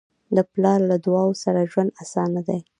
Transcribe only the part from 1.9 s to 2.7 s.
اسانه دی.